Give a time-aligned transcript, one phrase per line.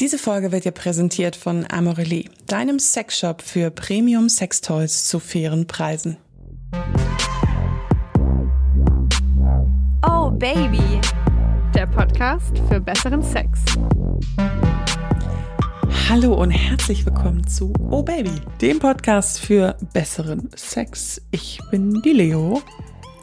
[0.00, 6.18] Diese Folge wird dir präsentiert von Amorelie, deinem Sexshop für Premium Sextoys zu fairen Preisen.
[10.06, 11.00] Oh Baby,
[11.74, 13.58] der Podcast für besseren Sex.
[16.08, 18.30] Hallo und herzlich willkommen zu Oh Baby,
[18.60, 21.20] dem Podcast für besseren Sex.
[21.32, 22.62] Ich bin die Leo.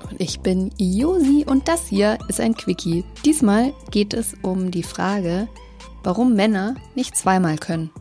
[0.10, 3.06] Und ich bin Josi und das hier ist ein Quickie.
[3.24, 5.48] Diesmal geht es um die Frage,
[6.06, 7.92] warum Männer nicht zweimal können.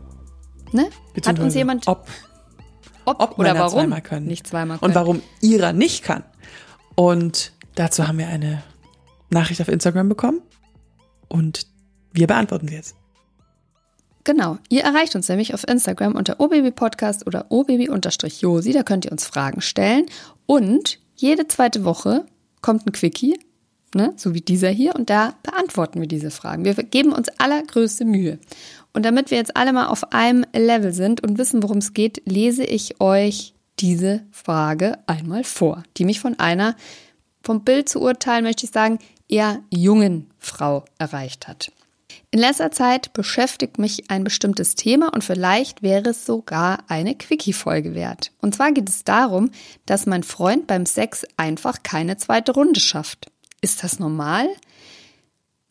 [0.73, 0.89] Ne?
[1.25, 1.89] Hat uns jemand.
[1.89, 2.09] Ob,
[3.05, 4.27] ob, ob oder Männer warum zweimal können.
[4.27, 4.91] nicht zweimal können.
[4.91, 6.25] Und warum ihrer nicht kann.
[6.95, 8.63] Und dazu haben wir eine
[9.31, 10.41] Nachricht auf Instagram bekommen.
[11.29, 11.67] Und
[12.13, 12.97] wir beantworten sie jetzt.
[14.25, 19.27] Genau, ihr erreicht uns nämlich auf Instagram unter obabypodcast oder obaby-josi, da könnt ihr uns
[19.27, 20.07] Fragen stellen
[20.47, 22.25] und jede zweite Woche
[22.63, 23.39] kommt ein Quickie,
[23.95, 26.65] ne, so wie dieser hier, und da beantworten wir diese Fragen.
[26.65, 28.39] Wir geben uns allergrößte Mühe.
[28.93, 32.23] Und damit wir jetzt alle mal auf einem Level sind und wissen, worum es geht,
[32.27, 36.77] lese ich euch diese Frage einmal vor, die mich von einer,
[37.43, 41.73] vom Bild zu urteilen, möchte ich sagen, eher jungen Frau erreicht hat.
[42.31, 47.95] In letzter Zeit beschäftigt mich ein bestimmtes Thema und vielleicht wäre es sogar eine Quickie-Folge
[47.95, 48.33] wert.
[48.41, 49.51] Und zwar geht es darum,
[49.87, 53.31] dass mein Freund beim Sex einfach keine zweite Runde schafft.
[53.65, 54.47] Ist das normal?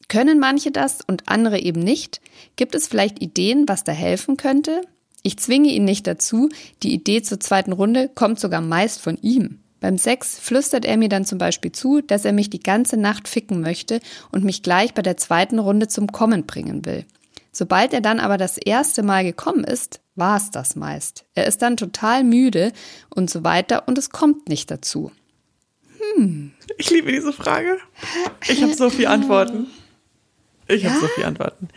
[0.08, 2.22] Können manche das und andere eben nicht?
[2.55, 4.81] Gibt es vielleicht Ideen, was da helfen könnte?
[5.22, 6.50] Ich zwinge ihn nicht dazu,
[6.81, 9.59] die Idee zur zweiten Runde kommt sogar meist von ihm.
[9.80, 13.27] Beim Sex flüstert er mir dann zum Beispiel zu, dass er mich die ganze Nacht
[13.27, 14.00] ficken möchte
[14.31, 17.05] und mich gleich bei der zweiten Runde zum Kommen bringen will.
[17.52, 21.25] Sobald er dann aber das erste Mal gekommen ist, war es das meist.
[21.35, 22.72] Er ist dann total müde
[23.13, 25.11] und so weiter und es kommt nicht dazu.
[26.16, 26.52] Hm.
[26.78, 27.78] Ich liebe diese Frage.
[28.47, 29.67] Ich habe so viele Antworten.
[30.67, 30.89] Ich ja?
[30.89, 31.67] habe so viele Antworten.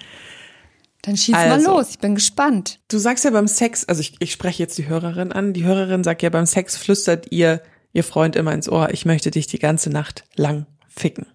[1.03, 2.81] Dann schieß also, mal los, ich bin gespannt.
[2.89, 6.03] Du sagst ja beim Sex, also ich, ich spreche jetzt die Hörerin an, die Hörerin
[6.03, 7.63] sagt ja beim Sex flüstert ihr
[7.97, 11.27] ihr Freund immer ins Ohr, ich möchte dich die ganze Nacht lang ficken.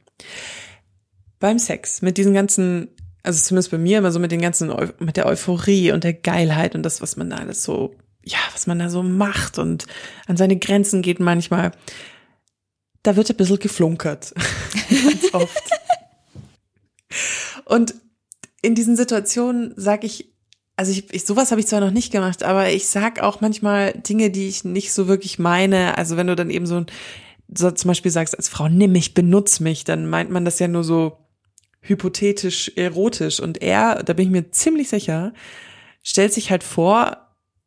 [1.39, 2.89] Beim Sex, mit diesen ganzen,
[3.23, 6.75] also zumindest bei mir immer so mit den ganzen, mit der Euphorie und der Geilheit
[6.75, 9.87] und das, was man da alles so, ja, was man da so macht und
[10.27, 11.71] an seine Grenzen geht manchmal,
[13.03, 14.33] da wird ein bisschen geflunkert.
[14.89, 15.69] Ganz oft.
[17.65, 17.95] Und
[18.61, 20.31] in diesen Situationen sage ich
[20.81, 23.93] also ich, ich sowas habe ich zwar noch nicht gemacht, aber ich sag auch manchmal
[23.93, 25.95] Dinge, die ich nicht so wirklich meine.
[25.97, 26.83] Also wenn du dann eben so,
[27.55, 30.67] so zum Beispiel sagst als Frau, nimm mich, benutz mich, dann meint man das ja
[30.67, 31.17] nur so
[31.81, 33.39] hypothetisch erotisch.
[33.39, 35.33] Und er, da bin ich mir ziemlich sicher,
[36.01, 37.20] stellt sich halt vor,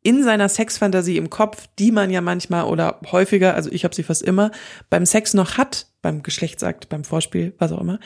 [0.05, 4.03] in seiner Sexfantasie im Kopf, die man ja manchmal oder häufiger, also ich habe sie
[4.03, 4.51] fast immer,
[4.91, 7.99] beim Sex noch hat, beim Geschlechtsakt, beim Vorspiel, was auch immer.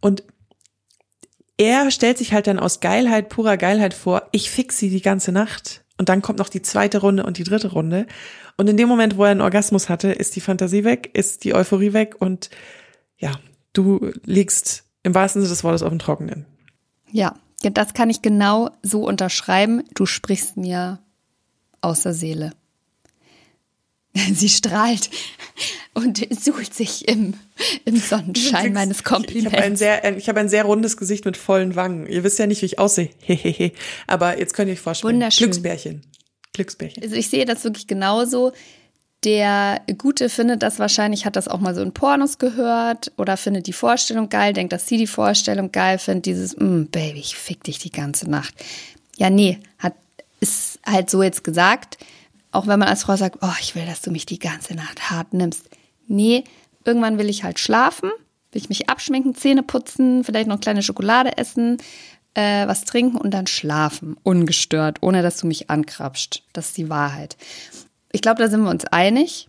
[0.00, 0.22] Und
[1.58, 5.32] er stellt sich halt dann aus Geilheit, purer Geilheit vor, ich fix sie die ganze
[5.32, 5.84] Nacht.
[5.98, 8.06] Und dann kommt noch die zweite Runde und die dritte Runde.
[8.56, 11.54] Und in dem Moment, wo er einen Orgasmus hatte, ist die Fantasie weg, ist die
[11.54, 12.48] Euphorie weg und
[13.18, 13.32] ja,
[13.72, 16.46] du liegst im wahrsten Sinne des Wortes auf dem Trockenen.
[17.10, 19.82] Ja, das kann ich genau so unterschreiben.
[19.94, 21.00] Du sprichst mir
[21.80, 22.52] aus der Seele.
[24.34, 25.10] Sie strahlt
[25.94, 27.34] und suhlt sich im,
[27.84, 29.52] im Sonnenschein meines Kompliments.
[29.52, 32.06] Ich habe ein, sehr, ich hab ein sehr rundes Gesicht mit vollen Wangen.
[32.06, 33.10] Ihr wisst ja nicht, wie ich aussehe.
[33.20, 33.72] Hehehe.
[34.06, 35.14] Aber jetzt könnt ihr euch vorstellen.
[35.14, 35.46] Wunderschön.
[35.46, 36.02] Glücksbärchen.
[36.52, 37.02] Glücksbärchen.
[37.02, 38.52] Also ich sehe das wirklich genauso.
[39.22, 43.66] Der Gute findet das wahrscheinlich, hat das auch mal so in Pornos gehört oder findet
[43.66, 47.62] die Vorstellung geil, denkt, dass sie die Vorstellung geil findet, dieses, mm, Baby, ich fick
[47.62, 48.54] dich die ganze Nacht.
[49.18, 49.92] Ja, nee, hat,
[50.40, 51.98] ist halt so jetzt gesagt
[52.52, 55.10] auch wenn man als Frau sagt, oh, ich will, dass du mich die ganze Nacht
[55.10, 55.68] hart nimmst.
[56.06, 56.44] Nee,
[56.84, 58.10] irgendwann will ich halt schlafen,
[58.52, 61.78] will ich mich abschminken, Zähne putzen, vielleicht noch kleine Schokolade essen,
[62.34, 66.42] äh, was trinken und dann schlafen, ungestört, ohne dass du mich ankrapscht.
[66.52, 67.36] Das ist die Wahrheit.
[68.12, 69.48] Ich glaube, da sind wir uns einig,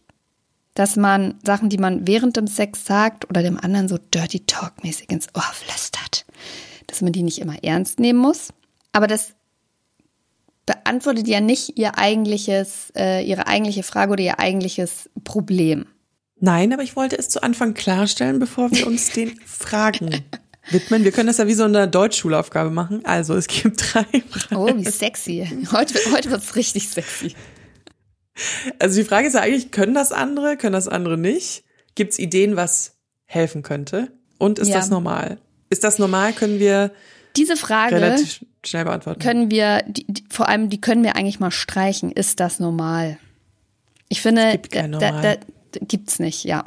[0.76, 4.84] dass man Sachen, die man während dem Sex sagt oder dem anderen so dirty talk
[4.84, 6.26] mäßig ins Ohr flüstert,
[6.88, 8.54] dass man die nicht immer ernst nehmen muss.
[8.94, 9.34] Aber das
[10.66, 15.86] beantwortet ja nicht ihr eigentliches, äh, ihre eigentliche Frage oder ihr eigentliches Problem.
[16.40, 20.24] Nein, aber ich wollte es zu Anfang klarstellen, bevor wir uns den Fragen
[20.72, 21.04] widmen.
[21.04, 23.06] Wir können das ja wie so eine Deutschschulaufgabe machen.
[23.06, 24.56] Also es gibt drei Fragen.
[24.56, 25.48] Oh, wie sexy.
[25.72, 27.36] Heute, heute wird es richtig sexy.
[28.80, 31.64] Also die Frage ist ja eigentlich, können das andere, können das andere nicht?
[31.96, 34.12] Gibt es Ideen, was helfen könnte?
[34.38, 34.76] Und ist ja.
[34.76, 35.40] das normal?
[35.70, 36.34] Ist das normal?
[36.34, 36.92] Können wir
[37.36, 39.20] diese Frage relativ schnell beantworten.
[39.20, 42.12] Können wir, die, die, vor allem, die können wir eigentlich mal streichen.
[42.12, 43.18] Ist das normal?
[44.10, 44.76] Ich finde, gibt.
[44.76, 44.90] Da,
[45.22, 45.36] da,
[45.82, 46.66] gibt's nicht, ja.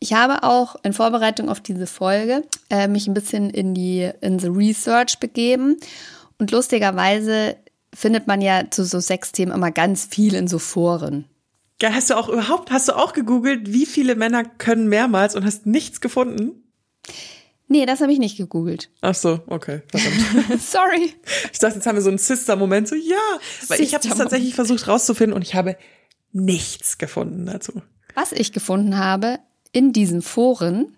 [0.00, 4.38] Ich habe auch in Vorbereitung auf diese Folge äh, mich ein bisschen in die in
[4.38, 5.76] the Research begeben
[6.38, 7.56] Und lustigerweise
[7.94, 11.24] findet man ja zu so Sexthemen immer ganz viel in so Foren.
[11.80, 15.44] Ja, hast du auch überhaupt, hast du auch gegoogelt, wie viele Männer können mehrmals und
[15.44, 16.67] hast nichts gefunden?
[17.68, 18.90] Nee, das habe ich nicht gegoogelt.
[19.02, 19.82] Ach so, okay.
[19.88, 20.60] Verdammt.
[20.62, 21.12] Sorry.
[21.52, 23.16] Ich dachte, jetzt haben wir so einen Sister-Moment, so ja.
[23.68, 25.76] Weil ich habe das tatsächlich versucht rauszufinden und ich habe
[26.32, 27.82] nichts gefunden dazu.
[28.14, 29.38] Was ich gefunden habe
[29.72, 30.96] in diesen Foren,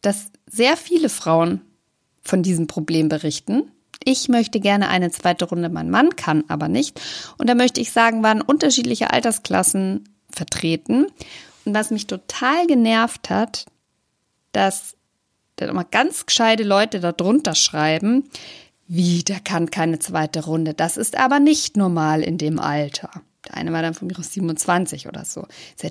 [0.00, 1.60] dass sehr viele Frauen
[2.22, 3.72] von diesem Problem berichten.
[4.04, 7.00] Ich möchte gerne eine zweite Runde, mein Mann kann aber nicht.
[7.38, 11.06] Und da möchte ich sagen, waren unterschiedliche Altersklassen vertreten.
[11.64, 13.66] Und was mich total genervt hat,
[14.52, 14.96] dass
[15.56, 18.24] dann immer ganz gescheite Leute da drunter schreiben,
[18.88, 20.74] wie, der kann keine zweite Runde.
[20.74, 23.10] Das ist aber nicht normal in dem Alter.
[23.46, 25.46] Der eine war dann von mir aus 27 oder so.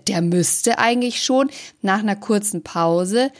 [0.07, 1.49] Der müsste eigentlich schon
[1.81, 3.31] nach einer kurzen Pause,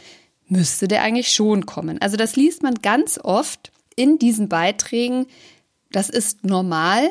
[0.48, 2.00] müsste der eigentlich schon kommen.
[2.00, 5.26] Also das liest man ganz oft in diesen Beiträgen.
[5.90, 7.08] Das ist normal,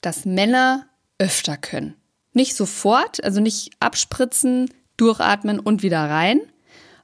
[0.00, 0.86] dass Männer
[1.18, 1.94] öfter können.
[2.32, 6.40] Nicht sofort, also nicht abspritzen, durchatmen und wieder rein.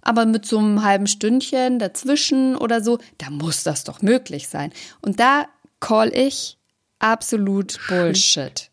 [0.06, 4.72] Aber mit so einem halben Stündchen dazwischen oder so, da muss das doch möglich sein.
[5.00, 5.46] Und da
[5.80, 6.58] call ich
[7.00, 8.70] absolut Bullshit.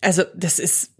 [0.00, 0.90] Also, das ist,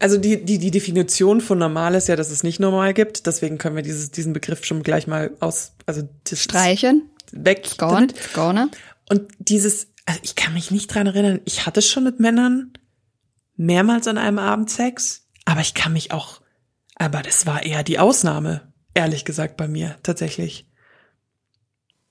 [0.00, 3.28] also die, die, die Definition von normal ist ja, dass es nicht normal gibt.
[3.28, 7.70] Deswegen können wir dieses, diesen Begriff schon gleich mal aus, also das Streichen, weg.
[7.78, 8.34] gone, damit.
[8.34, 8.70] gone.
[9.08, 12.72] Und dieses, also ich kann mich nicht dran erinnern, ich hatte schon mit Männern
[13.56, 16.40] mehrmals an einem Abend Sex, aber ich kann mich auch,
[16.96, 20.66] aber das war eher die Ausnahme, ehrlich gesagt bei mir tatsächlich.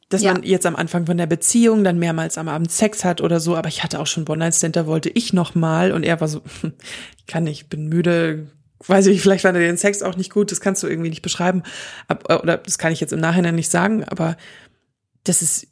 [0.09, 0.33] Dass Ja.
[0.33, 3.55] man jetzt am Anfang von der Beziehung dann mehrmals am Abend Sex hat oder so,
[3.55, 6.41] aber ich hatte auch schon One-Night-Stand, da wollte ich noch mal und er war so,
[7.17, 8.49] ich kann nicht, bin müde,
[8.87, 11.21] weiß ich, vielleicht fand er den Sex auch nicht gut, das kannst du irgendwie nicht
[11.21, 11.61] beschreiben,
[12.07, 14.35] Ab, oder das kann ich jetzt im Nachhinein nicht sagen, aber
[15.25, 15.67] das ist,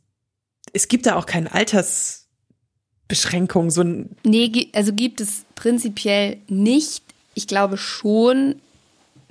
[0.73, 7.01] es gibt da auch keine Altersbeschränkung, so ein, Nee, also gibt es prinzipiell nicht.
[7.33, 8.61] Ich glaube schon,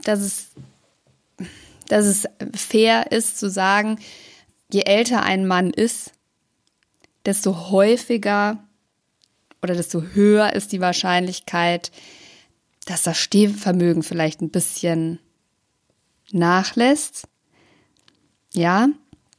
[0.02, 0.46] dass es,
[1.88, 3.98] dass es fair ist zu sagen,
[4.72, 6.12] je älter ein Mann ist,
[7.24, 8.58] desto häufiger
[9.62, 11.90] oder desto höher ist die Wahrscheinlichkeit,
[12.84, 15.18] dass das Stehvermögen vielleicht ein bisschen
[16.30, 17.26] nachlässt.
[18.52, 18.88] Ja,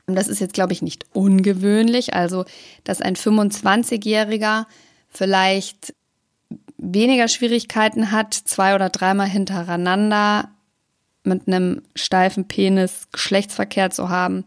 [0.06, 2.14] und das ist jetzt, glaube ich, nicht ungewöhnlich.
[2.14, 2.46] Also,
[2.84, 4.66] dass ein 25-Jähriger
[5.10, 5.94] vielleicht
[6.78, 10.50] weniger Schwierigkeiten hat, zwei oder dreimal hintereinander
[11.28, 14.46] mit einem steifen Penis Geschlechtsverkehr zu haben.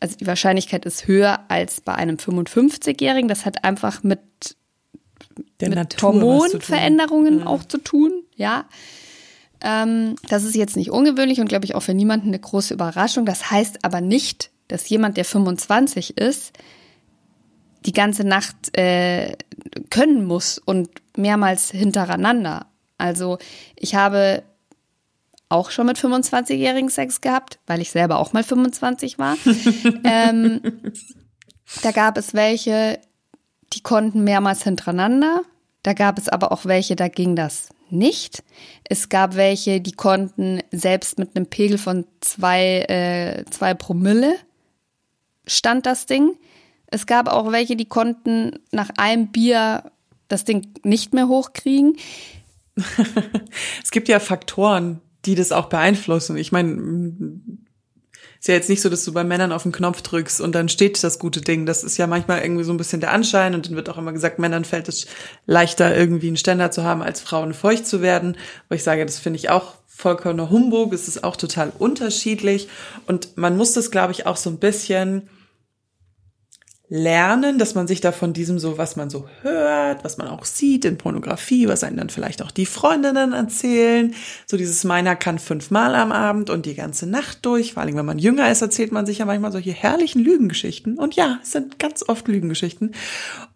[0.00, 3.28] Also die Wahrscheinlichkeit ist höher als bei einem 55-Jährigen.
[3.28, 4.20] Das hat einfach mit,
[5.60, 6.26] der mit Natur was zu.
[6.28, 8.66] Hormonveränderungen auch zu tun, ja.
[9.60, 13.26] Ähm, das ist jetzt nicht ungewöhnlich und glaube ich auch für niemanden eine große Überraschung.
[13.26, 16.52] Das heißt aber nicht, dass jemand, der 25 ist,
[17.84, 19.36] die ganze Nacht äh,
[19.90, 22.66] können muss und mehrmals hintereinander.
[22.98, 23.38] Also
[23.76, 24.42] ich habe
[25.48, 29.36] auch schon mit 25-Jährigen Sex gehabt, weil ich selber auch mal 25 war.
[30.04, 30.60] ähm,
[31.82, 33.00] da gab es welche,
[33.72, 35.42] die konnten mehrmals hintereinander.
[35.82, 38.42] Da gab es aber auch welche, da ging das nicht.
[38.84, 44.34] Es gab welche, die konnten selbst mit einem Pegel von zwei, äh, zwei Promille
[45.46, 46.36] stand das Ding.
[46.86, 49.90] Es gab auch welche, die konnten nach einem Bier
[50.28, 51.96] das Ding nicht mehr hochkriegen.
[53.82, 56.36] Es gibt ja Faktoren, die das auch beeinflussen.
[56.36, 56.80] Ich meine,
[58.40, 60.68] ist ja jetzt nicht so, dass du bei Männern auf den Knopf drückst und dann
[60.68, 61.66] steht das gute Ding.
[61.66, 64.12] Das ist ja manchmal irgendwie so ein bisschen der Anschein und dann wird auch immer
[64.12, 65.06] gesagt, Männern fällt es
[65.46, 68.36] leichter, irgendwie einen Ständer zu haben, als Frauen feucht zu werden.
[68.68, 70.92] Wo ich sage, das finde ich auch vollkommener Humbug.
[70.92, 72.68] Es ist auch total unterschiedlich
[73.06, 75.28] und man muss das, glaube ich, auch so ein bisschen
[76.90, 80.46] lernen, dass man sich da von diesem so, was man so hört, was man auch
[80.46, 84.14] sieht in Pornografie, was einen dann vielleicht auch die Freundinnen erzählen,
[84.46, 88.06] so dieses meiner kann fünfmal am Abend und die ganze Nacht durch, vor allem wenn
[88.06, 90.98] man jünger ist, erzählt man sich ja manchmal solche herrlichen Lügengeschichten.
[90.98, 92.94] Und ja, es sind ganz oft Lügengeschichten.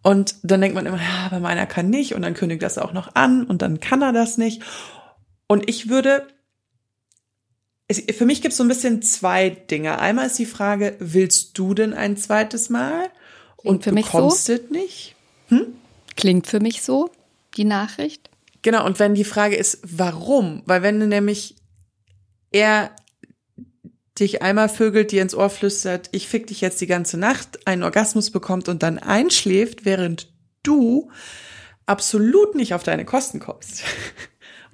[0.03, 2.15] Und dann denkt man immer, ja, aber meiner kann nicht.
[2.15, 4.63] Und dann kündigt das auch noch an und dann kann er das nicht.
[5.47, 6.27] Und ich würde
[7.91, 9.99] für mich gibt es so ein bisschen zwei Dinge.
[9.99, 13.11] Einmal ist die Frage, willst du denn ein zweites Mal?
[13.65, 14.27] Und für mich so.
[14.27, 15.15] es nicht?
[16.17, 17.11] Klingt für mich so,
[17.57, 18.31] die Nachricht.
[18.63, 20.63] Genau, und wenn die Frage ist, warum?
[20.67, 21.57] Weil wenn du nämlich
[22.51, 22.95] er
[24.19, 27.83] dich einmal vögelt, dir ins Ohr flüstert, ich fick dich jetzt die ganze Nacht, einen
[27.83, 31.11] Orgasmus bekommt und dann einschläft, während du
[31.87, 33.83] absolut nicht auf deine Kosten kommst.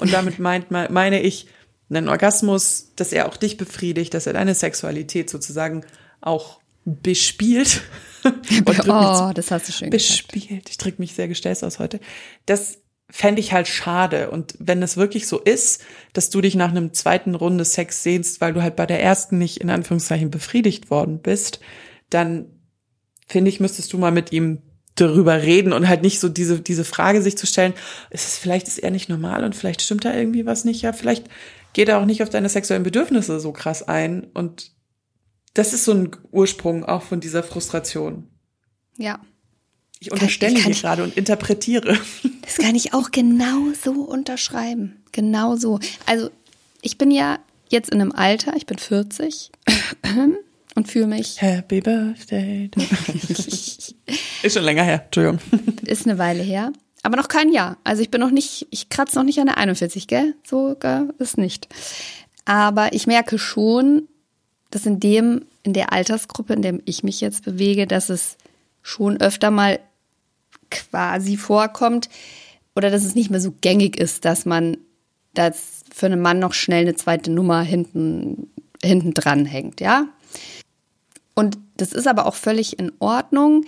[0.01, 1.49] Und damit meint, meine ich
[1.91, 5.85] einen Orgasmus, dass er auch dich befriedigt, dass er deine Sexualität sozusagen
[6.21, 6.61] auch
[6.97, 7.83] bespielt.
[8.25, 10.49] oh, das hast du schön bespielt.
[10.49, 10.69] Gesagt.
[10.71, 12.01] Ich drücke mich sehr gestellt aus heute.
[12.47, 12.79] Das
[13.11, 14.31] fände ich halt schade.
[14.31, 18.41] Und wenn es wirklich so ist, dass du dich nach einem zweiten Runde Sex sehnst,
[18.41, 21.61] weil du halt bei der ersten nicht in Anführungszeichen befriedigt worden bist,
[22.11, 22.47] dann
[23.27, 24.63] finde ich, müsstest du mal mit ihm
[24.95, 27.75] darüber reden und halt nicht so diese, diese Frage sich zu stellen,
[28.11, 30.93] ist es vielleicht ist er nicht normal und vielleicht stimmt da irgendwie was nicht, ja,
[30.93, 31.29] vielleicht
[31.73, 34.73] geht er auch nicht auf deine sexuellen Bedürfnisse so krass ein und
[35.55, 38.29] das ist so ein Ursprung auch von dieser Frustration.
[38.97, 39.21] Ja.
[40.01, 41.99] Ich unterstelle hier gerade und interpretiere.
[42.49, 45.03] Das kann ich auch genau so unterschreiben.
[45.13, 45.81] Genau so.
[46.07, 46.31] Also,
[46.81, 47.39] ich bin ja
[47.69, 49.51] jetzt in einem Alter, ich bin 40
[50.75, 51.43] und fühle mich.
[51.43, 52.71] Happy Birthday.
[54.43, 55.41] ist schon länger her, Entschuldigung.
[55.85, 56.73] Ist eine Weile her.
[57.03, 57.77] Aber noch kein Jahr.
[57.85, 60.35] Also ich bin noch nicht, ich kratze noch nicht an der 41, gell?
[60.47, 61.69] Sogar ist nicht.
[62.45, 64.09] Aber ich merke schon,
[64.71, 68.37] dass in dem, in der Altersgruppe, in der ich mich jetzt bewege, dass es
[68.83, 69.81] schon öfter mal
[70.71, 72.09] quasi vorkommt
[72.77, 74.77] oder dass es nicht mehr so gängig ist, dass man
[75.35, 78.51] das für einen Mann noch schnell eine zweite Nummer hinten,
[78.83, 80.07] hinten dran hängt, ja.
[81.35, 83.65] Und das ist aber auch völlig in Ordnung.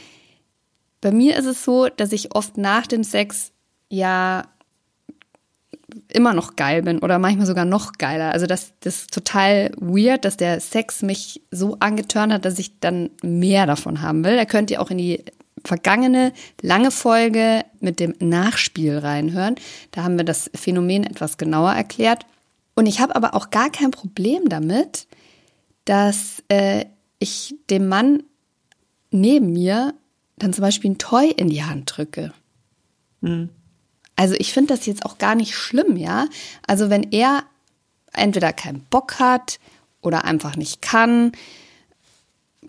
[1.00, 3.52] Bei mir ist es so, dass ich oft nach dem Sex
[3.88, 4.44] ja
[6.08, 8.32] immer noch geil bin oder manchmal sogar noch geiler.
[8.32, 12.80] Also das, das ist total weird, dass der Sex mich so angetörnt hat, dass ich
[12.80, 14.36] dann mehr davon haben will.
[14.36, 15.24] Da könnt ihr auch in die
[15.64, 16.32] vergangene
[16.62, 19.56] lange Folge mit dem Nachspiel reinhören.
[19.90, 22.26] Da haben wir das Phänomen etwas genauer erklärt.
[22.74, 25.06] Und ich habe aber auch gar kein Problem damit,
[25.84, 26.86] dass äh,
[27.18, 28.22] ich dem Mann
[29.10, 29.94] neben mir
[30.38, 32.32] dann zum Beispiel ein Toy in die Hand drücke.
[33.20, 33.50] Mhm.
[34.20, 36.26] Also ich finde das jetzt auch gar nicht schlimm, ja.
[36.66, 37.44] Also wenn er
[38.12, 39.58] entweder keinen Bock hat
[40.02, 41.32] oder einfach nicht kann,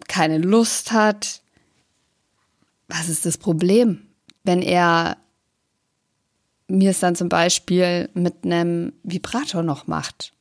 [0.08, 1.41] keine Lust hat,
[2.88, 4.08] was ist das Problem?
[4.46, 5.17] Wenn er
[6.70, 10.31] mir es dann zum Beispiel mit einem Vibrator noch macht.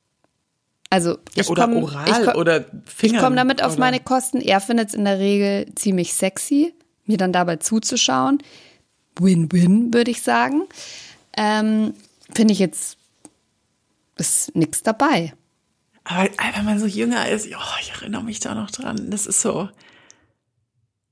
[0.90, 3.14] Also ich ja, oder komm, oral ich komm, oder Finger.
[3.14, 4.40] Ich komme damit auf meine Kosten.
[4.40, 6.72] Er findet es in der Regel ziemlich sexy,
[7.04, 8.38] mir dann dabei zuzuschauen.
[9.16, 10.62] Win-win, würde ich sagen.
[11.36, 11.94] Ähm,
[12.32, 12.96] Finde ich jetzt,
[14.16, 15.34] ist nichts dabei.
[16.04, 19.10] Aber wenn man so jünger ist, oh, ich erinnere mich da noch dran.
[19.10, 19.68] Das ist so.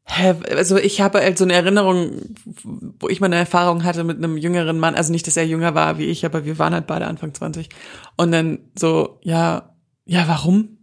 [0.05, 4.39] Also ich habe halt so eine Erinnerung, wo ich mal eine Erfahrung hatte mit einem
[4.39, 7.07] jüngeren Mann, also nicht, dass er jünger war wie ich, aber wir waren halt beide
[7.07, 7.69] Anfang 20.
[8.17, 9.75] Und dann so, ja,
[10.07, 10.79] ja, warum?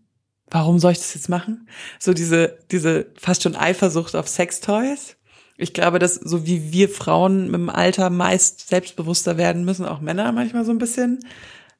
[0.51, 1.67] Warum soll ich das jetzt machen?
[1.99, 5.17] So diese, diese fast schon Eifersucht auf Sextoys.
[5.57, 10.01] Ich glaube, dass so wie wir Frauen mit dem Alter meist selbstbewusster werden, müssen auch
[10.01, 11.19] Männer manchmal so ein bisschen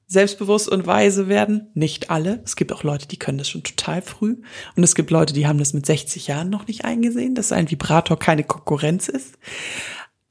[0.08, 1.70] selbstbewusst und weise werden.
[1.74, 2.42] Nicht alle.
[2.46, 4.38] Es gibt auch Leute, die können das schon total früh.
[4.76, 7.70] Und es gibt Leute, die haben das mit 60 Jahren noch nicht eingesehen, dass ein
[7.70, 9.36] Vibrator keine Konkurrenz ist.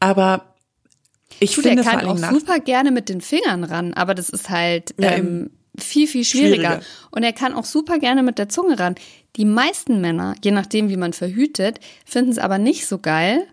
[0.00, 0.54] Aber
[1.40, 4.50] ich du, finde der kann auch super gerne mit den Fingern ran, aber das ist
[4.50, 6.54] halt ja, ähm, viel, viel schwieriger.
[6.54, 6.86] schwieriger.
[7.10, 8.94] Und er kann auch super gerne mit der Zunge ran.
[9.36, 13.46] Die meisten Männer, je nachdem, wie man verhütet, finden es aber nicht so geil,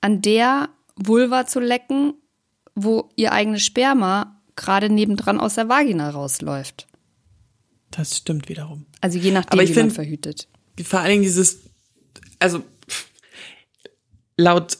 [0.00, 2.14] an der Vulva zu lecken,
[2.74, 6.86] wo ihr eigenes Sperma gerade nebendran aus der Vagina rausläuft.
[7.90, 8.86] Das stimmt wiederum.
[9.00, 10.48] Also je nachdem, aber ich wie find, man verhütet.
[10.82, 11.60] Vor allen Dingen dieses,
[12.38, 12.62] also
[14.36, 14.78] laut,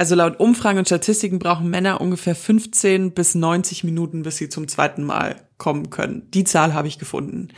[0.00, 4.66] also laut Umfragen und Statistiken brauchen Männer ungefähr 15 bis 90 Minuten, bis sie zum
[4.66, 6.26] zweiten Mal kommen können.
[6.30, 7.48] Die Zahl habe ich gefunden.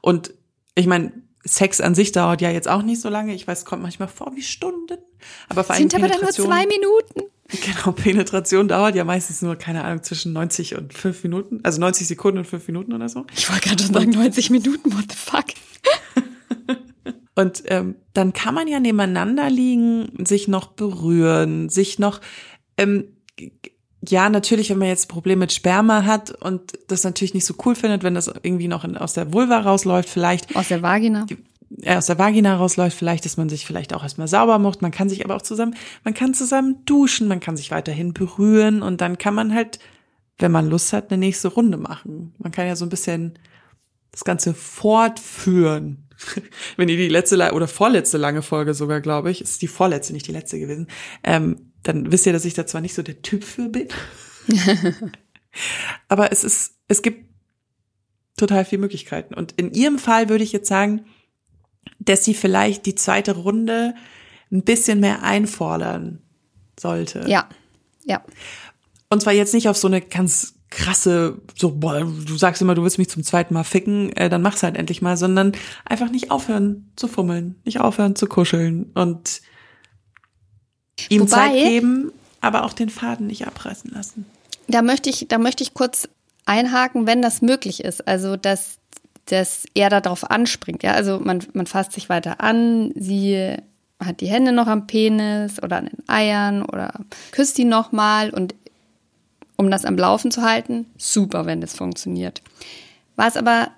[0.00, 0.34] Und
[0.74, 1.12] ich meine,
[1.44, 3.36] Sex an sich dauert ja jetzt auch nicht so lange.
[3.36, 4.98] Ich weiß, es kommt manchmal vor wie Stunden.
[5.48, 7.30] Aber vor allem Sind aber dann nur zwei Minuten.
[7.50, 11.60] Genau, Penetration dauert ja meistens nur, keine Ahnung, zwischen 90 und 5 Minuten.
[11.62, 13.26] Also 90 Sekunden und 5 Minuten oder so.
[13.36, 15.44] Ich wollte gerade sagen, 90 Minuten, what the fuck?
[17.34, 22.20] Und ähm, dann kann man ja nebeneinander liegen, sich noch berühren, sich noch
[22.76, 23.04] ähm,
[24.08, 27.54] ja, natürlich, wenn man jetzt ein Problem mit Sperma hat und das natürlich nicht so
[27.64, 30.56] cool findet, wenn das irgendwie noch in, aus der Vulva rausläuft, vielleicht.
[30.56, 31.26] Aus der Vagina.
[31.82, 34.82] Äh, aus der Vagina rausläuft, vielleicht, dass man sich vielleicht auch erstmal sauber macht.
[34.82, 38.82] Man kann sich aber auch zusammen, man kann zusammen duschen, man kann sich weiterhin berühren
[38.82, 39.78] und dann kann man halt,
[40.38, 42.34] wenn man Lust hat, eine nächste Runde machen.
[42.38, 43.38] Man kann ja so ein bisschen
[44.10, 46.08] das Ganze fortführen.
[46.76, 50.26] wenn ihr die letzte oder vorletzte lange Folge sogar, glaube ich, ist die vorletzte, nicht
[50.26, 50.88] die letzte gewesen,
[51.24, 53.88] ähm, dann wisst ihr, dass ich da zwar nicht so der Typ für bin.
[56.08, 57.32] aber es ist, es gibt
[58.36, 59.34] total viele Möglichkeiten.
[59.34, 61.04] Und in ihrem Fall würde ich jetzt sagen,
[61.98, 63.94] dass sie vielleicht die zweite Runde
[64.50, 66.22] ein bisschen mehr einfordern
[66.78, 67.24] sollte.
[67.26, 67.48] Ja,
[68.04, 68.22] ja.
[69.08, 72.82] Und zwar jetzt nicht auf so eine ganz krasse, so, boah, du sagst immer, du
[72.82, 75.52] willst mich zum zweiten Mal ficken, äh, dann mach's halt endlich mal, sondern
[75.84, 79.42] einfach nicht aufhören zu fummeln, nicht aufhören zu kuscheln und
[81.08, 84.26] ihm Wobei- Zeit geben, aber auch den Faden nicht abreißen lassen.
[84.68, 86.08] Da möchte ich, da möchte ich kurz
[86.46, 88.06] einhaken, wenn das möglich ist.
[88.08, 88.78] Also, dass,
[89.26, 90.82] dass er darauf anspringt.
[90.82, 93.56] Ja, also man, man fasst sich weiter an, sie
[94.00, 96.92] hat die Hände noch am Penis oder an den Eiern oder
[97.30, 98.54] küsst ihn nochmal und
[99.62, 102.42] um das am Laufen zu halten, super, wenn das funktioniert.
[103.14, 103.68] Was aber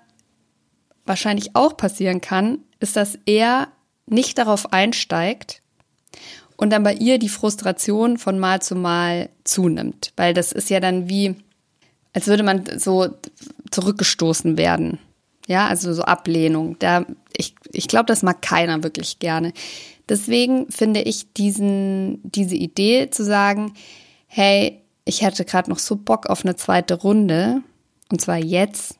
[1.05, 3.67] wahrscheinlich auch passieren kann, ist, dass er
[4.07, 5.61] nicht darauf einsteigt
[6.57, 10.11] und dann bei ihr die Frustration von Mal zu Mal zunimmt.
[10.15, 11.35] Weil das ist ja dann wie,
[12.13, 13.09] als würde man so
[13.69, 14.97] zurückgestoßen werden.
[15.47, 16.77] Ja, also so Ablehnung.
[16.79, 17.05] Da,
[17.37, 19.53] ich ich glaube, das mag keiner wirklich gerne.
[20.09, 23.73] Deswegen finde ich diesen, diese Idee zu sagen,
[24.27, 27.61] hey, ich hätte gerade noch so Bock auf eine zweite Runde,
[28.11, 28.97] und zwar jetzt,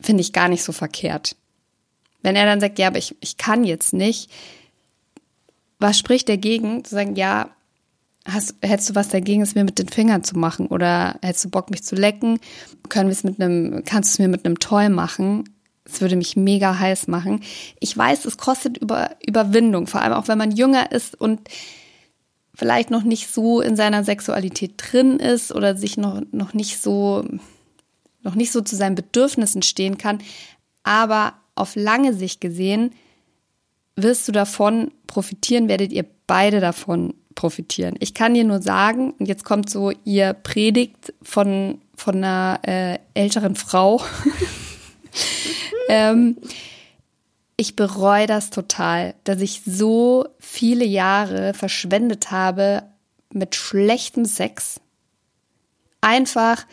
[0.00, 1.36] finde ich gar nicht so verkehrt.
[2.22, 4.30] Wenn er dann sagt, ja, aber ich, ich kann jetzt nicht,
[5.78, 7.50] was spricht dagegen, zu sagen, ja,
[8.26, 10.66] hast, hättest du was dagegen, es mir mit den Fingern zu machen?
[10.66, 12.38] Oder hättest du Bock, mich zu lecken?
[12.88, 15.44] Können wir es mit einem, kannst du es mir mit einem Toy machen?
[15.84, 17.42] Es würde mich mega heiß machen.
[17.80, 21.40] Ich weiß, es kostet über, Überwindung, vor allem auch wenn man jünger ist und
[22.60, 27.24] vielleicht noch nicht so in seiner Sexualität drin ist oder sich noch, noch nicht so,
[28.20, 30.18] noch nicht so zu seinen Bedürfnissen stehen kann.
[30.82, 32.92] Aber auf lange Sicht gesehen
[33.96, 37.94] wirst du davon profitieren, werdet ihr beide davon profitieren.
[37.98, 42.98] Ich kann dir nur sagen, und jetzt kommt so ihr Predigt von, von einer äh,
[43.14, 44.02] älteren Frau.
[45.88, 46.36] ähm,
[47.60, 52.84] ich bereue das total, dass ich so viele Jahre verschwendet habe
[53.34, 54.80] mit schlechtem Sex.
[56.00, 56.64] Einfach,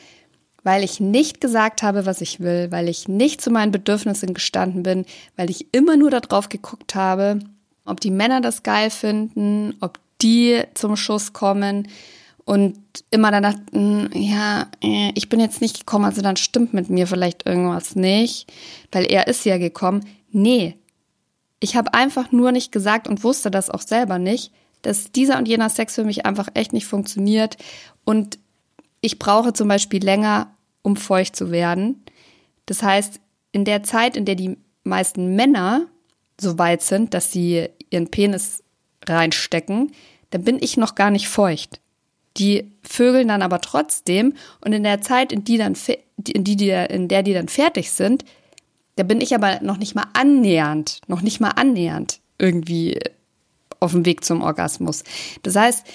[0.64, 4.84] weil ich nicht gesagt habe, was ich will, weil ich nicht zu meinen Bedürfnissen gestanden
[4.84, 7.40] bin, weil ich immer nur darauf geguckt habe,
[7.84, 11.90] ob die Männer das geil finden, ob die zum Schuss kommen
[12.46, 12.78] und
[13.12, 17.08] immer dann dachten, ja, äh, ich bin jetzt nicht gekommen, also dann stimmt mit mir
[17.08, 18.50] vielleicht irgendwas nicht,
[18.94, 20.06] weil er ist ja gekommen.
[20.32, 20.78] Nee,
[21.60, 25.48] ich habe einfach nur nicht gesagt und wusste das auch selber nicht, dass dieser und
[25.48, 27.58] jener Sex für mich einfach echt nicht funktioniert
[28.06, 28.40] und
[29.02, 32.04] ich brauche zum Beispiel länger, um feucht zu werden.
[32.66, 33.20] Das heißt,
[33.52, 35.88] in der Zeit, in der die meisten Männer
[36.40, 38.64] so weit sind, dass sie ihren Penis
[39.08, 39.92] reinstecken,
[40.30, 41.80] dann bin ich noch gar nicht feucht.
[42.38, 45.76] Die vögeln dann aber trotzdem und in der Zeit, in die dann
[46.28, 48.26] in die in der die dann fertig sind,
[48.98, 53.00] da bin ich aber noch nicht mal annähernd, noch nicht mal annähernd irgendwie
[53.80, 55.04] auf dem Weg zum Orgasmus.
[55.44, 55.86] Das heißt,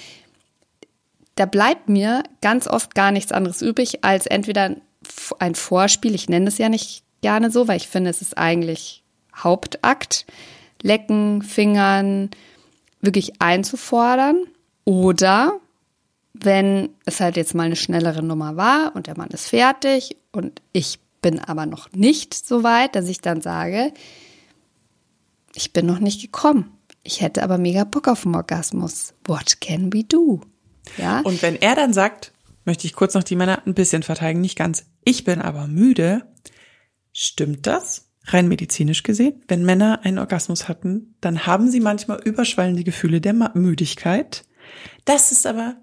[1.35, 4.75] da bleibt mir ganz oft gar nichts anderes übrig, als entweder
[5.39, 9.03] ein Vorspiel, ich nenne es ja nicht gerne so, weil ich finde, es ist eigentlich
[9.35, 10.25] Hauptakt,
[10.81, 12.29] lecken, fingern,
[13.01, 14.45] wirklich einzufordern.
[14.85, 15.59] Oder
[16.33, 20.61] wenn es halt jetzt mal eine schnellere Nummer war und der Mann ist fertig und
[20.71, 23.91] ich bin aber noch nicht so weit, dass ich dann sage,
[25.55, 26.77] ich bin noch nicht gekommen.
[27.01, 29.15] Ich hätte aber mega Bock auf einen Orgasmus.
[29.25, 30.41] What can we do?
[30.97, 31.21] Ja.
[31.21, 32.33] Und wenn er dann sagt,
[32.65, 36.27] möchte ich kurz noch die Männer ein bisschen verteidigen, nicht ganz, ich bin aber müde,
[37.11, 38.11] stimmt das?
[38.25, 43.33] Rein medizinisch gesehen, wenn Männer einen Orgasmus hatten, dann haben sie manchmal überschwellende Gefühle der
[43.33, 44.45] Müdigkeit.
[45.03, 45.75] Das ist aber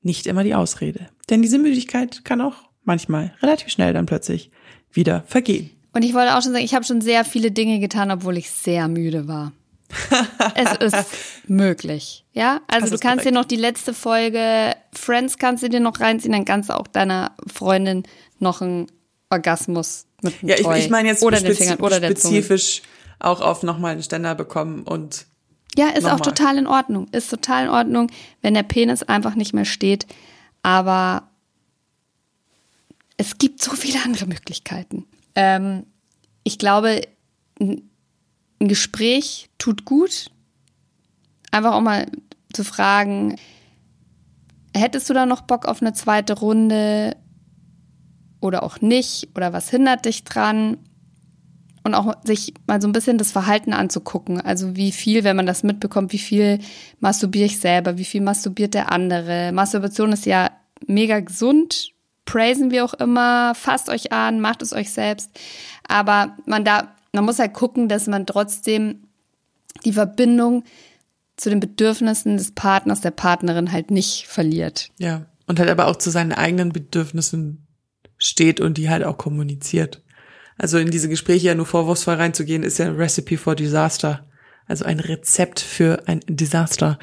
[0.00, 1.08] nicht immer die Ausrede.
[1.28, 4.50] Denn diese Müdigkeit kann auch manchmal relativ schnell dann plötzlich
[4.92, 5.70] wieder vergehen.
[5.92, 8.50] Und ich wollte auch schon sagen, ich habe schon sehr viele Dinge getan, obwohl ich
[8.50, 9.52] sehr müde war.
[10.54, 11.06] es ist
[11.46, 12.24] möglich.
[12.32, 13.34] Ja, also Das du kannst dir korrekt.
[13.34, 17.32] noch die letzte Folge Friends kannst du dir noch reinziehen, dann kannst du auch deiner
[17.52, 18.02] Freundin
[18.38, 18.86] noch einen
[19.30, 22.82] Orgasmus mit Ja, ich, ich meine jetzt oder spezi Fingern oder spezifisch
[23.18, 25.26] auch auf nochmal einen Ständer bekommen und
[25.76, 27.08] Ja, ist auch total in Ordnung.
[27.12, 28.10] Ist total in Ordnung,
[28.42, 30.06] wenn der Penis einfach nicht mehr steht.
[30.62, 31.28] Aber
[33.18, 35.04] es gibt so viele andere Möglichkeiten.
[35.34, 35.84] Ähm,
[36.44, 37.02] ich glaube,
[37.60, 37.82] ein
[38.58, 40.30] Gespräch tut gut.
[41.50, 42.06] Einfach auch mal
[42.52, 43.36] zu fragen,
[44.74, 47.16] hättest du da noch Bock auf eine zweite Runde
[48.40, 49.28] oder auch nicht?
[49.34, 50.78] Oder was hindert dich dran?
[51.88, 54.40] und auch sich mal so ein bisschen das Verhalten anzugucken.
[54.40, 56.58] Also wie viel, wenn man das mitbekommt, wie viel
[57.00, 59.52] masturbiere ich selber, wie viel masturbiert der andere.
[59.52, 60.50] Masturbation ist ja
[60.86, 61.92] mega gesund,
[62.28, 65.30] praisen wir auch immer, fasst euch an, macht es euch selbst.
[65.88, 69.04] Aber man da, man muss halt gucken, dass man trotzdem
[69.86, 70.64] die Verbindung
[71.36, 74.90] zu den Bedürfnissen des Partners, der Partnerin halt nicht verliert.
[74.98, 75.24] ja.
[75.46, 77.66] und halt aber auch zu seinen eigenen Bedürfnissen
[78.18, 80.02] steht und die halt auch kommuniziert.
[80.58, 84.26] Also in diese Gespräche ja nur vorwurfsvoll reinzugehen, ist ja ein Recipe for Disaster.
[84.66, 86.98] Also ein Rezept für ein Desaster.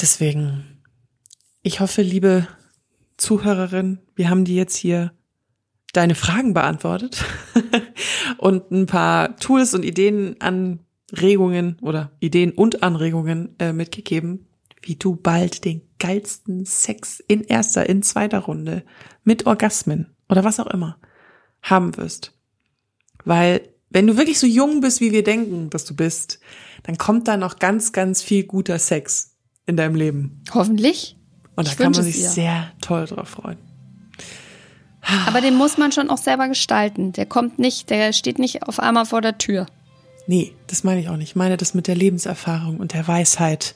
[0.00, 0.80] Deswegen,
[1.62, 2.48] ich hoffe, liebe
[3.16, 5.12] Zuhörerin, wir haben dir jetzt hier
[5.92, 7.24] deine Fragen beantwortet
[8.38, 14.46] und ein paar Tools und Ideen, Anregungen oder Ideen und Anregungen äh, mitgegeben,
[14.82, 18.84] wie du bald den geilsten Sex in erster, in zweiter Runde
[19.22, 20.98] mit Orgasmen oder was auch immer
[21.62, 22.36] haben wirst.
[23.24, 26.40] Weil wenn du wirklich so jung bist, wie wir denken, dass du bist,
[26.82, 30.42] dann kommt da noch ganz, ganz viel guter Sex in deinem Leben.
[30.52, 31.16] Hoffentlich.
[31.56, 33.58] Und da Ich kann man sich sehr toll drauf freuen.
[35.26, 37.12] Aber den muss man schon auch selber gestalten.
[37.12, 39.66] Der kommt nicht, der steht nicht auf einmal vor der Tür.
[40.26, 41.30] Nee, das meine ich auch nicht.
[41.30, 43.74] Ich meine das mit der Lebenserfahrung und der Weisheit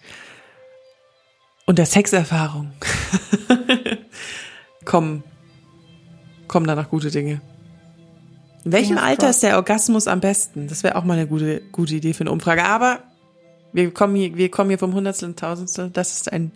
[1.66, 2.72] und der Sexerfahrung.
[4.86, 5.22] kommen,
[6.48, 7.42] kommen danach gute Dinge.
[8.64, 10.68] In welchem Fingers Alter ist der Orgasmus am besten?
[10.68, 12.64] Das wäre auch mal eine gute, gute Idee für eine Umfrage.
[12.64, 13.00] Aber
[13.72, 15.90] wir kommen hier, wir kommen hier vom Hundertstel und Tausendstel.
[15.90, 16.52] Das ist ein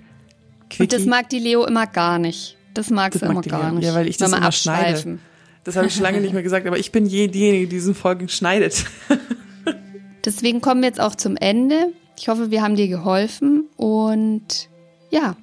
[0.73, 0.83] Quickie.
[0.83, 2.57] Und das mag die Leo immer gar nicht.
[2.75, 3.79] Das mag Das sie mag immer gar Leo.
[3.79, 3.87] nicht.
[3.87, 5.19] Ja, weil ich das immer schneide.
[5.65, 7.95] Das habe ich schon lange nicht mehr gesagt, aber ich bin je- diejenige, die diesen
[7.95, 8.85] Folgen schneidet.
[10.25, 11.93] Deswegen kommen wir jetzt auch zum Ende.
[12.19, 14.69] Ich hoffe, wir haben dir geholfen und
[15.11, 15.37] ja,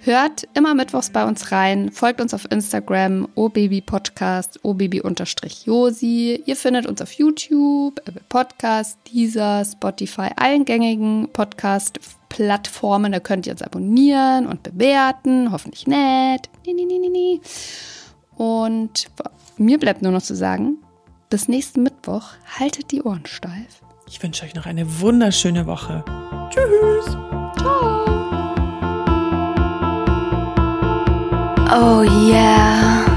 [0.00, 6.42] hört immer mittwochs bei uns rein, folgt uns auf Instagram, obabypodcast, obaby-josi.
[6.46, 11.28] Ihr findet uns auf YouTube, Apple Podcast, Deezer, Spotify, allen gängigen
[12.28, 13.12] Podcast-Plattformen.
[13.12, 16.48] Da könnt ihr uns abonnieren und bewerten, hoffentlich nett.
[16.66, 17.40] Nee, nee, nee, nee, nee.
[18.36, 19.10] Und
[19.56, 20.78] mir bleibt nur noch zu sagen,
[21.30, 23.82] bis nächsten Mittwoch, haltet die Ohren steif.
[24.06, 26.04] Ich wünsche euch noch eine wunderschöne Woche.
[26.50, 27.16] Tschüss.
[31.70, 33.07] Oh yeah.